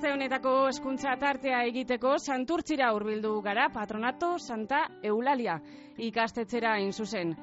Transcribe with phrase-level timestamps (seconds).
[0.00, 5.58] aste honetako eskuntza tartea egiteko santurtzira hurbildu gara patronato Santa Eulalia
[5.98, 7.34] ikastetxera in zuzen.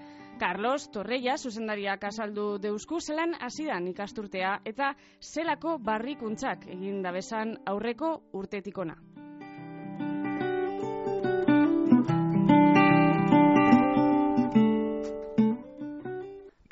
[0.41, 8.97] Carlos Torreia zuzendariak azaldu deusku zelan hasidan ikasturtea eta zelako barrikuntzak egin dabesan aurreko urtetikona.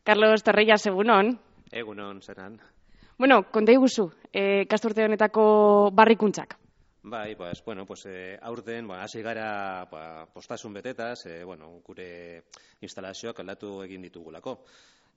[0.03, 1.37] Carlos Torreia, segunon.
[1.71, 2.57] Egunon, zeran.
[3.17, 6.57] Bueno, konta iguzu, eh, kasturte honetako barrikuntzak.
[7.07, 12.43] Bai, pues, bueno, pues, eh, aurten, ba, hasi gara ba, postasun betetaz, eh, bueno, gure
[12.81, 14.65] instalazioak aldatu egin ditugulako.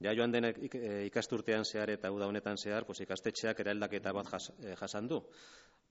[0.04, 4.52] Ja joan den eh, ikasturtean zehar eta uda honetan zehar, pues, ikastetxeak eraldaketa bat jas,
[4.62, 5.22] eh, jasan du.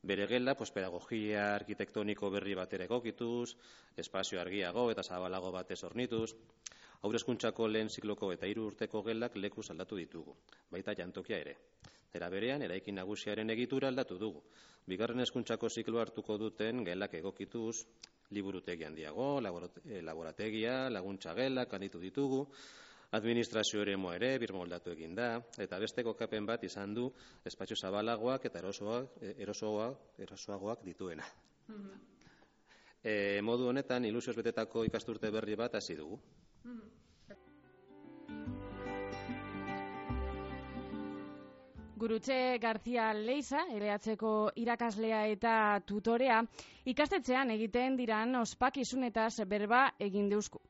[0.03, 3.57] Bere gela, pues, pedagogia arkitektoniko berri bat ere egokituz,
[3.97, 6.31] espazio argiago eta zabalago batez hornituz,
[7.05, 10.33] Haurezkuntzako lehen zikloko eta hiru urteko gelak lekuz aldatu ditugu,
[10.73, 11.53] baita jantokia ere.
[12.17, 14.41] Era berean, eraikin nagusiaren egitura aldatu dugu.
[14.87, 17.83] Bigarren hezkuntzako ziklo hartuko duten gelak egokituz,
[18.31, 22.47] liburutegi handiago, laborate- laborategia, laguntza gelak handitu ditugu,
[23.11, 27.11] administrazio ere ere birmoldatu egin da, eta beste kokapen bat izan du
[27.45, 31.23] espazio zabalagoak eta erosoak, eh, erosoak, erosoagoak dituena.
[33.03, 36.19] E, modu honetan, ilusioz betetako ikasturte berri bat hasi dugu.
[41.97, 46.43] Gurutxe Garzia Leiza, LH-ko irakaslea eta tutorea,
[46.85, 50.61] ikastetxean egiten diran ospakizunetaz berba egin deusku.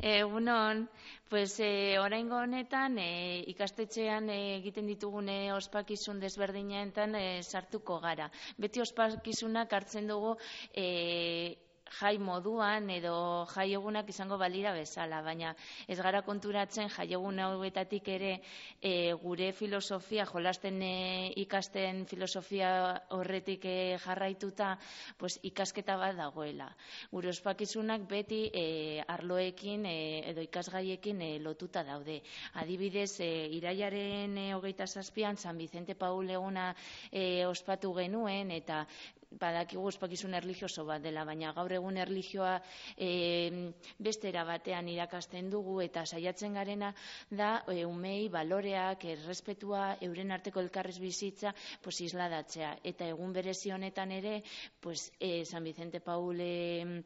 [0.00, 0.88] Egunon,
[1.28, 8.30] pues e, oraingo honetan e, ikastetxean egiten ditugune ospakizun desberdinetan e, sartuko gara.
[8.56, 10.36] Beti ospakizunak hartzen dugu
[10.72, 11.56] e,
[12.00, 15.54] jai moduan edo jai egunak izango balira bezala, baina
[15.88, 18.32] ez gara konturatzen jai egun hauetatik ere
[18.80, 22.70] e, gure filosofia, jolasten e, ikasten filosofia
[23.16, 24.76] horretik e, jarraituta,
[25.18, 26.68] pues, ikasketa bat dagoela.
[27.12, 28.66] Gure ospakizunak beti e,
[29.06, 29.96] arloekin e,
[30.32, 32.20] edo ikasgaiekin e, lotuta daude.
[32.62, 36.72] Adibidez, e, iraiaren e, hogeita zazpian, San Vicente Paul eguna
[37.10, 38.84] e, ospatu genuen, eta
[39.30, 42.54] badakigu ospakizun erlijioso bat dela, baina gaur egun erlijioa
[42.96, 46.92] e, beste era batean irakasten dugu eta saiatzen garena
[47.30, 52.76] da e, umei baloreak, errespetua, euren arteko elkarrez bizitza, pues isladatzea.
[52.92, 54.40] Eta egun berezi honetan ere,
[54.80, 57.02] pues, e, San Vicente Paul e,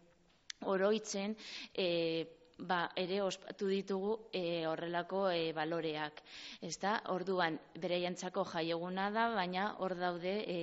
[0.66, 1.37] oroitzen,
[1.75, 6.23] e, ba, ere ospatu ditugu e, horrelako e, baloreak.
[6.62, 10.59] Ez da, orduan, bereiantzako jaieguna da, baina hor daude e,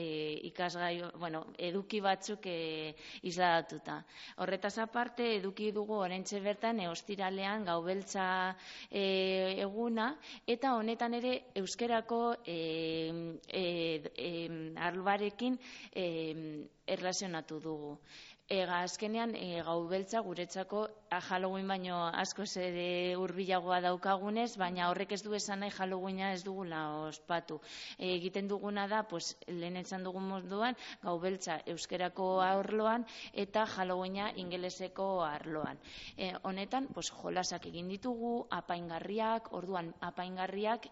[0.50, 2.96] ikasgai, bueno, eduki batzuk e,
[3.30, 4.00] isladatuta.
[4.44, 8.30] Horretaz aparte, eduki dugu orentxe bertan, e, ostiralean, gaubeltza
[8.90, 9.06] e,
[9.68, 10.14] eguna,
[10.48, 12.60] eta honetan ere, euskerako e,
[13.48, 13.66] e,
[14.16, 14.34] e,
[14.90, 15.60] arloarekin
[15.94, 16.10] e,
[16.88, 17.98] erlazionatu dugu.
[18.50, 20.80] Ega, azkenean, e, gau beltza guretzako
[21.14, 26.42] a, Halloween baino asko ere hurbilagoa daukagunez, baina horrek ez du esan nahi Halloweena ez
[26.48, 27.60] dugula ospatu.
[28.00, 33.06] E, egiten duguna da, pues, lehen esan dugun moduan, gau beltza euskerako arloan
[33.46, 35.78] eta Halloweena ingeleseko arloan.
[36.18, 40.90] E, honetan, pues, jolasak egin ditugu, apaingarriak, orduan apaingarriak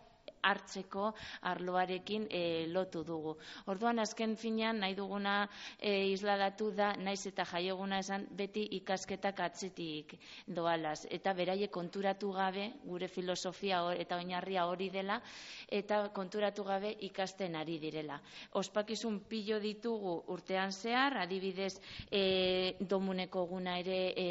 [0.49, 1.11] hartzeko
[1.51, 3.35] arloarekin e, lotu dugu.
[3.67, 5.37] Orduan azken finean nahi duguna
[5.79, 10.15] e, isladatu da naiz eta jaieguna esan beti ikasketak atzetik
[10.47, 15.19] doalaz eta beraie konturatu gabe gure filosofia hor, eta oinarria hori dela
[15.67, 18.19] eta konturatu gabe ikasten ari direla.
[18.59, 21.73] Ospakizun pilo ditugu urtean zehar, adibidez
[22.11, 24.27] e, domuneko guna ere e,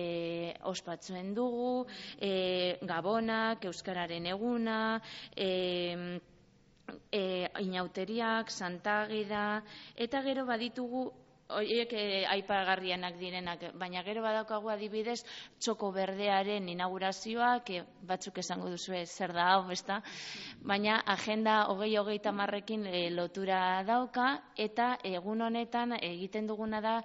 [0.71, 1.87] ospatzuen dugu,
[2.21, 4.79] e, gabonak, euskararen eguna,
[5.37, 5.49] e,
[7.11, 7.23] e,
[7.67, 9.45] inauteriak, santagida,
[10.09, 11.07] eta gero baditugu
[11.47, 15.21] Oiek e, aipagarrienak direnak, baina gero badaukagu adibidez
[15.63, 20.01] txoko berdearen inaugurazioa, que batzuk esango duzu zer da hau, ezta?
[20.73, 24.27] Baina agenda hogei hogei tamarrekin e, lotura dauka,
[24.57, 26.97] eta egun honetan egiten duguna da,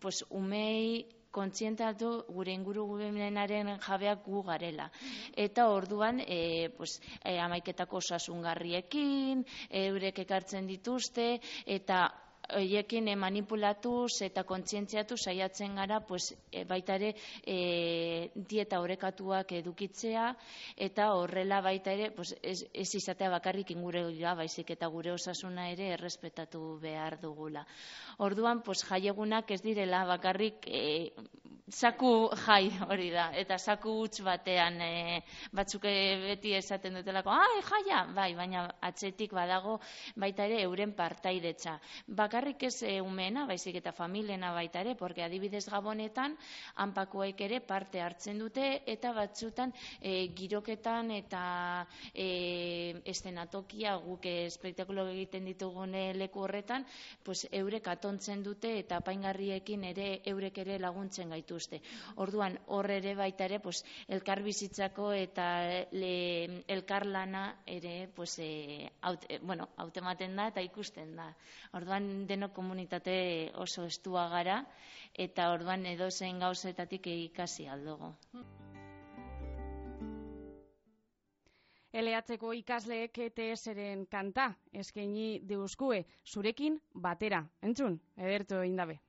[0.00, 4.88] pues, umei kontzientatu gure inguru gubenaren jabeak gu garela.
[5.46, 9.44] Eta orduan, e, pues, e, amaiketako osasungarriekin,
[9.84, 11.28] eurek ekartzen dituzte,
[11.66, 12.02] eta
[12.56, 17.14] hoiekin e, manipulatuz eta kontzientziatu saiatzen gara pues, e, baita ere
[17.46, 20.30] e, dieta orekatuak edukitzea
[20.76, 24.04] eta horrela baita ere pues, ez, ez izatea bakarrik ingure
[24.36, 27.66] baizik eta gure osasuna ere errespetatu behar dugula.
[28.18, 31.10] Orduan, pues, jaiegunak ez direla bakarrik e,
[31.70, 35.20] saku jai hori da, eta saku huts batean e,
[35.54, 39.76] batzuk beti esaten dutelako, ai, jaia, bai, baina atzetik badago
[40.16, 41.76] baita ere euren partaidetza.
[42.08, 46.34] Bakarrik ez e, umena, baizik eta familiena baita ere, porque adibidez gabonetan,
[46.82, 51.44] hanpakoek ere parte hartzen dute, eta batzutan e, giroketan eta
[52.12, 56.86] e, estenatokia guk espektakulo egiten ditugune leku horretan,
[57.22, 61.59] pues eurek atontzen dute eta paingarriekin ere eurek ere laguntzen gaitu
[62.24, 65.46] Orduan, hor ere baita ere, pues, elkar bizitzako eta
[65.92, 71.30] le, elkar lana ere, pues, e, aut, e, bueno, autematen da eta ikusten da.
[71.72, 74.64] Orduan, deno komunitate oso estua gara,
[75.14, 78.14] eta orduan edo zen gauzetatik ikasi aldogo.
[81.90, 84.44] Eleatzeko ikasleek ETS-eren kanta,
[84.82, 87.40] eskaini deuskue, zurekin batera.
[87.66, 89.00] Entzun, edertu indabe.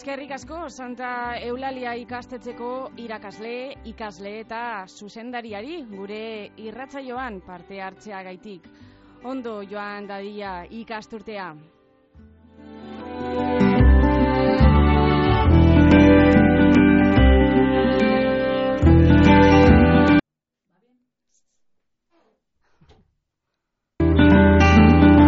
[0.00, 2.68] Eskerrik asko Santa Eulalia ikastetzeko
[3.02, 3.50] irakasle,
[3.90, 6.20] ikasle eta zuzendariari gure
[6.56, 8.70] irratsaioan parte hartzea gaitik.
[9.28, 11.50] Ondo joan dadia ikasturtea.